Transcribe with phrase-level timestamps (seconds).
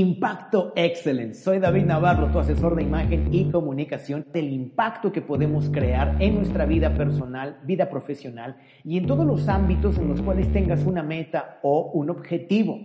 [0.00, 1.42] Impacto Excellence.
[1.42, 6.36] Soy David Navarro, tu asesor de imagen y comunicación del impacto que podemos crear en
[6.36, 11.02] nuestra vida personal, vida profesional y en todos los ámbitos en los cuales tengas una
[11.02, 12.78] meta o un objetivo.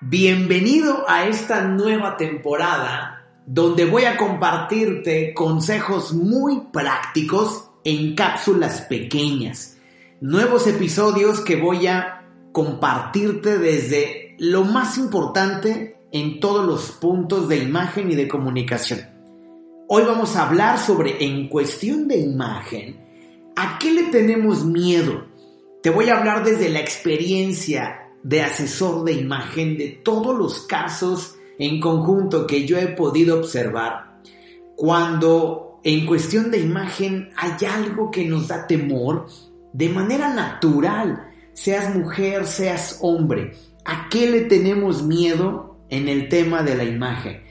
[0.00, 3.13] Bienvenido a esta nueva temporada
[3.46, 9.76] donde voy a compartirte consejos muy prácticos en cápsulas pequeñas.
[10.20, 17.58] Nuevos episodios que voy a compartirte desde lo más importante en todos los puntos de
[17.58, 19.00] imagen y de comunicación.
[19.88, 25.26] Hoy vamos a hablar sobre, en cuestión de imagen, ¿a qué le tenemos miedo?
[25.82, 31.36] Te voy a hablar desde la experiencia de asesor de imagen de todos los casos
[31.58, 34.20] en conjunto que yo he podido observar,
[34.76, 39.26] cuando en cuestión de imagen hay algo que nos da temor,
[39.72, 43.52] de manera natural, seas mujer, seas hombre,
[43.84, 47.42] ¿a qué le tenemos miedo en el tema de la imagen?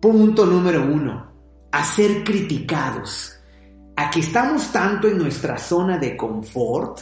[0.00, 1.32] Punto número uno,
[1.70, 3.38] a ser criticados.
[3.96, 7.00] A que estamos tanto en nuestra zona de confort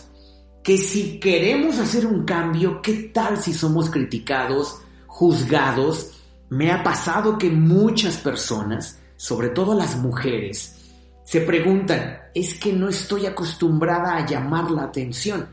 [0.62, 6.19] que si queremos hacer un cambio, ¿qué tal si somos criticados, juzgados?
[6.50, 10.80] Me ha pasado que muchas personas, sobre todo las mujeres,
[11.24, 15.46] se preguntan, es que no estoy acostumbrada a llamar la atención.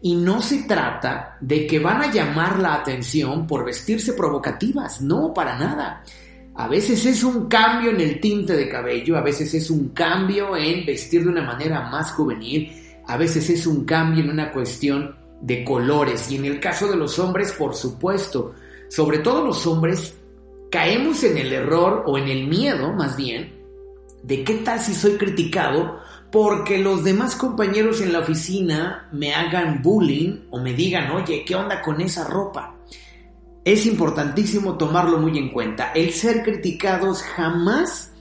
[0.00, 5.34] Y no se trata de que van a llamar la atención por vestirse provocativas, no,
[5.34, 6.02] para nada.
[6.54, 10.56] A veces es un cambio en el tinte de cabello, a veces es un cambio
[10.56, 12.72] en vestir de una manera más juvenil,
[13.06, 16.30] a veces es un cambio en una cuestión de colores.
[16.30, 18.54] Y en el caso de los hombres, por supuesto,
[18.88, 20.14] sobre todo los hombres,
[20.70, 23.58] caemos en el error o en el miedo, más bien,
[24.22, 29.80] de qué tal si soy criticado porque los demás compañeros en la oficina me hagan
[29.82, 32.74] bullying o me digan, oye, ¿qué onda con esa ropa?
[33.64, 35.92] Es importantísimo tomarlo muy en cuenta.
[35.92, 38.12] El ser criticados jamás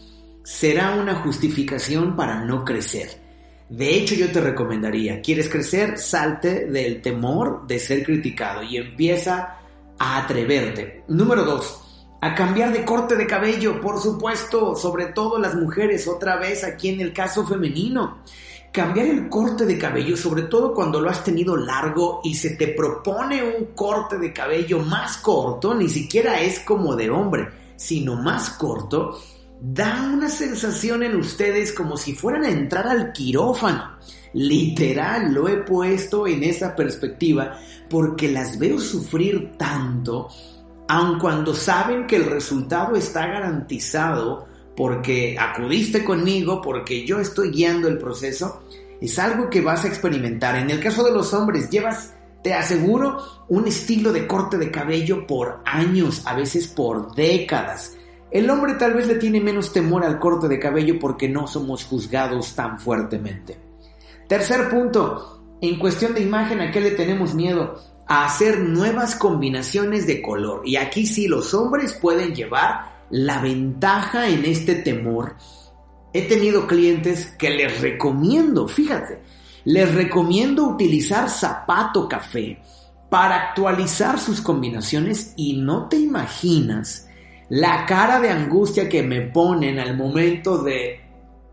[0.43, 3.27] será una justificación para no crecer.
[3.69, 5.97] De hecho, yo te recomendaría, ¿quieres crecer?
[5.97, 9.57] Salte del temor de ser criticado y empieza
[9.99, 11.03] a atreverte.
[11.09, 11.86] Número dos,
[12.19, 16.89] a cambiar de corte de cabello, por supuesto, sobre todo las mujeres, otra vez aquí
[16.89, 18.19] en el caso femenino.
[18.71, 22.69] Cambiar el corte de cabello, sobre todo cuando lo has tenido largo y se te
[22.69, 28.51] propone un corte de cabello más corto, ni siquiera es como de hombre, sino más
[28.51, 29.19] corto,
[29.61, 33.97] da una sensación en ustedes como si fueran a entrar al quirófano.
[34.33, 37.57] Literal, lo he puesto en esa perspectiva
[37.89, 40.27] porque las veo sufrir tanto
[40.87, 47.87] aun cuando saben que el resultado está garantizado porque acudiste conmigo, porque yo estoy guiando
[47.87, 48.61] el proceso,
[49.01, 50.55] es algo que vas a experimentar.
[50.55, 53.17] En el caso de los hombres, llevas, te aseguro,
[53.49, 57.97] un estilo de corte de cabello por años, a veces por décadas.
[58.29, 61.85] El hombre tal vez le tiene menos temor al corte de cabello porque no somos
[61.85, 63.57] juzgados tan fuertemente.
[64.27, 67.79] Tercer punto, en cuestión de imagen, ¿a qué le tenemos miedo?
[68.07, 70.61] A hacer nuevas combinaciones de color.
[70.65, 75.35] Y aquí sí los hombres pueden llevar la ventaja en este temor.
[76.13, 79.19] He tenido clientes que les recomiendo, fíjate,
[79.65, 82.59] les recomiendo utilizar zapato café
[83.09, 87.07] para actualizar sus combinaciones y no te imaginas
[87.49, 91.01] la cara de angustia que me ponen al momento de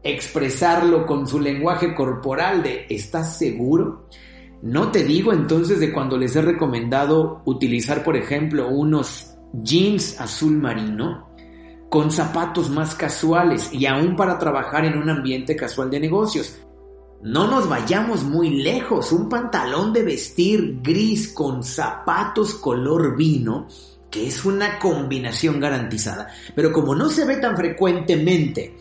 [0.03, 4.09] expresarlo con su lenguaje corporal de ¿estás seguro?
[4.65, 10.57] No te digo entonces de cuando les he recomendado utilizar, por ejemplo, unos jeans azul
[10.57, 11.29] marino
[11.91, 16.57] con zapatos más casuales y aún para trabajar en un ambiente casual de negocios.
[17.21, 23.67] No nos vayamos muy lejos, un pantalón de vestir gris con zapatos color vino,
[24.11, 26.29] que es una combinación garantizada.
[26.55, 28.75] Pero como no se ve tan frecuentemente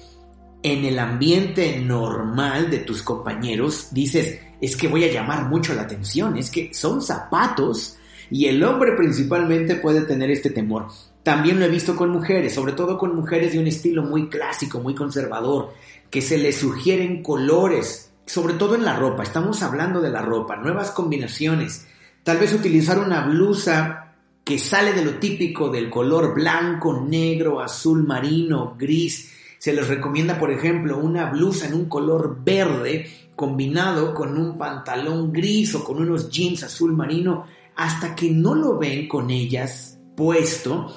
[0.63, 5.81] en el ambiente normal de tus compañeros, dices, es que voy a llamar mucho la
[5.81, 7.97] atención, es que son zapatos
[8.31, 10.87] y el hombre principalmente puede tener este temor.
[11.21, 14.79] También lo he visto con mujeres, sobre todo con mujeres de un estilo muy clásico,
[14.79, 15.73] muy conservador,
[16.09, 20.55] que se les sugieren colores, sobre todo en la ropa, estamos hablando de la ropa,
[20.55, 21.87] nuevas combinaciones,
[22.23, 24.13] tal vez utilizar una blusa
[24.45, 29.31] que sale de lo típico del color blanco, negro, azul marino, gris,
[29.63, 35.31] Se les recomienda, por ejemplo, una blusa en un color verde combinado con un pantalón
[35.31, 37.45] gris o con unos jeans azul marino.
[37.77, 40.93] Hasta que no lo ven con ellas puesto,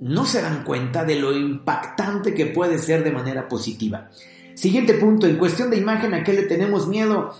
[0.00, 4.10] no se dan cuenta de lo impactante que puede ser de manera positiva.
[4.54, 7.32] Siguiente punto, en cuestión de imagen, ¿a qué le tenemos miedo?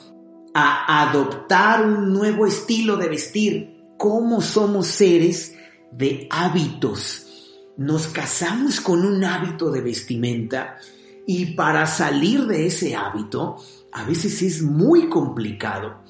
[0.55, 3.83] A adoptar un nuevo estilo de vestir.
[3.97, 5.57] ¿Cómo somos seres
[5.91, 7.28] de hábitos?
[7.79, 10.79] Nos casamos con un hábito de vestimenta
[11.25, 13.57] y para salir de ese hábito
[13.93, 16.03] a veces es muy complicado.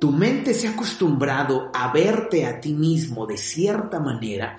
[0.00, 4.56] Tu mente se ha acostumbrado a verte a ti mismo de cierta manera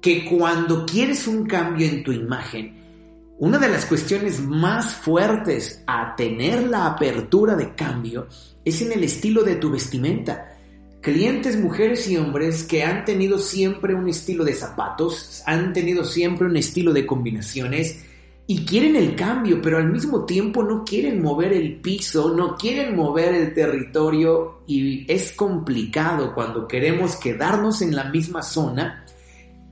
[0.00, 6.16] que cuando quieres un cambio en tu imagen, una de las cuestiones más fuertes a
[6.16, 8.26] tener la apertura de cambio
[8.64, 10.57] es en el estilo de tu vestimenta.
[11.00, 16.46] Clientes, mujeres y hombres que han tenido siempre un estilo de zapatos, han tenido siempre
[16.46, 18.04] un estilo de combinaciones
[18.50, 22.96] y quieren el cambio, pero al mismo tiempo no quieren mover el piso, no quieren
[22.96, 29.04] mover el territorio y es complicado cuando queremos quedarnos en la misma zona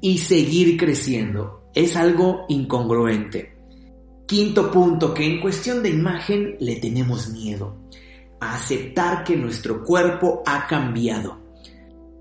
[0.00, 1.70] y seguir creciendo.
[1.74, 3.56] Es algo incongruente.
[4.26, 7.76] Quinto punto, que en cuestión de imagen le tenemos miedo.
[8.40, 11.38] Aceptar que nuestro cuerpo ha cambiado.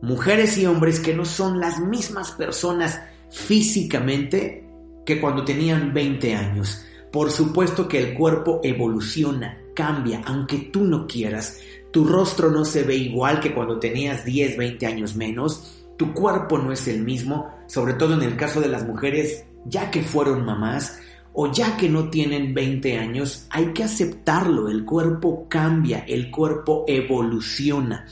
[0.02, 4.68] Mujeres y hombres que no son las mismas personas físicamente
[5.06, 6.86] que cuando tenían 20 años.
[7.12, 11.60] Por supuesto que el cuerpo evoluciona, cambia, aunque tú no quieras.
[11.92, 16.58] Tu rostro no se ve igual que cuando tenías 10, 20 años menos tu cuerpo
[16.58, 20.46] no es el mismo, sobre todo en el caso de las mujeres ya que fueron
[20.46, 21.00] mamás
[21.36, 26.86] o ya que no tienen 20 años, hay que aceptarlo, el cuerpo cambia, el cuerpo
[26.88, 28.06] evoluciona.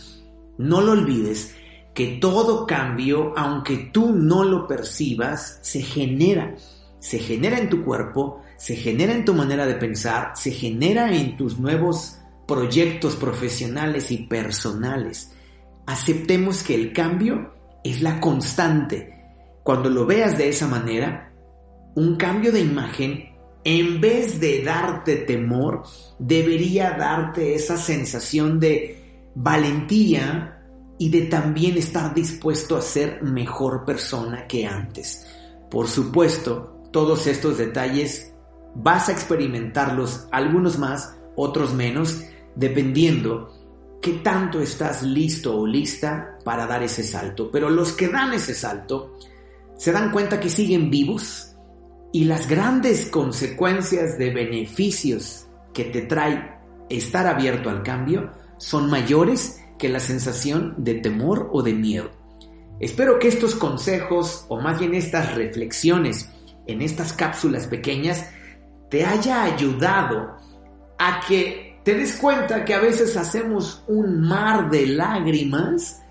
[0.57, 1.55] No lo olvides
[1.93, 6.55] que todo cambio, aunque tú no lo percibas, se genera.
[6.99, 11.37] Se genera en tu cuerpo, se genera en tu manera de pensar, se genera en
[11.37, 15.31] tus nuevos proyectos profesionales y personales.
[15.85, 17.53] Aceptemos que el cambio
[17.83, 19.13] es la constante.
[19.63, 21.32] Cuando lo veas de esa manera,
[21.95, 23.29] un cambio de imagen,
[23.63, 25.83] en vez de darte temor,
[26.19, 30.61] debería darte esa sensación de valentía
[30.97, 35.25] y de también estar dispuesto a ser mejor persona que antes.
[35.69, 38.33] Por supuesto, todos estos detalles
[38.75, 42.21] vas a experimentarlos, algunos más, otros menos,
[42.55, 43.49] dependiendo
[44.01, 47.49] qué tanto estás listo o lista para dar ese salto.
[47.51, 49.17] Pero los que dan ese salto
[49.77, 51.52] se dan cuenta que siguen vivos
[52.13, 56.57] y las grandes consecuencias de beneficios que te trae
[56.87, 62.11] estar abierto al cambio son mayores que la sensación de temor o de miedo.
[62.79, 66.29] Espero que estos consejos, o más bien estas reflexiones
[66.67, 68.29] en estas cápsulas pequeñas,
[68.91, 70.37] te haya ayudado
[70.99, 76.03] a que te des cuenta que a veces hacemos un mar de lágrimas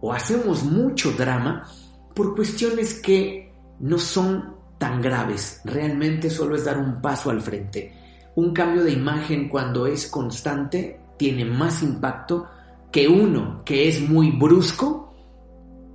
[0.00, 1.68] o hacemos mucho drama
[2.14, 5.60] por cuestiones que no son tan graves.
[5.64, 7.92] Realmente solo es dar un paso al frente.
[8.36, 12.46] Un cambio de imagen cuando es constante tiene más impacto
[12.90, 15.12] que uno que es muy brusco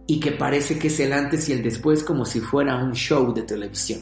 [0.05, 3.33] y que parece que es el antes y el después como si fuera un show
[3.33, 4.01] de televisión.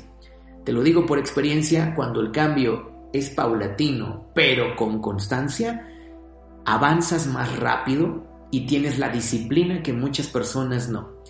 [0.66, 5.88] Te lo digo por experiencia, cuando el cambio es paulatino, pero con constancia,
[6.66, 11.21] avanzas más rápido y tienes la disciplina que muchas personas no.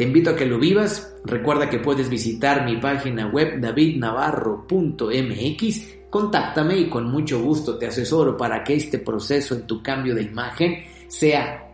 [0.00, 1.14] Te invito a que lo vivas.
[1.26, 5.88] Recuerda que puedes visitar mi página web davidnavarro.mx.
[6.08, 10.22] Contáctame y con mucho gusto te asesoro para que este proceso en tu cambio de
[10.22, 11.70] imagen sea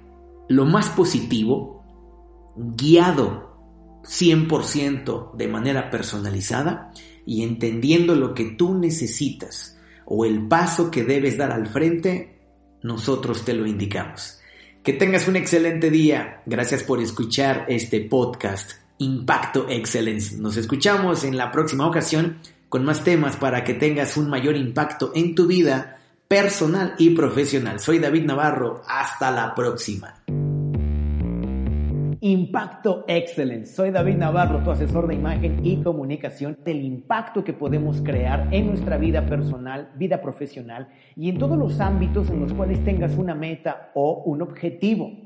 [0.49, 1.85] lo más positivo,
[2.57, 6.91] guiado 100% de manera personalizada
[7.25, 12.41] y entendiendo lo que tú necesitas o el paso que debes dar al frente,
[12.83, 14.41] nosotros te lo indicamos.
[14.87, 16.43] Que tengas un excelente día.
[16.47, 20.37] Gracias por escuchar este podcast Impacto Excellence.
[20.37, 22.39] Nos escuchamos en la próxima ocasión
[22.69, 27.81] con más temas para que tengas un mayor impacto en tu vida personal y profesional.
[27.81, 28.83] Soy David Navarro.
[28.87, 30.23] Hasta la próxima.
[32.29, 33.73] Impacto Excellence.
[33.73, 38.67] Soy David Navarro, tu asesor de imagen y comunicación del impacto que podemos crear en
[38.67, 43.37] nuestra vida personal, vida profesional y en todos los ámbitos en los cuales tengas una
[43.37, 45.26] meta o un objetivo.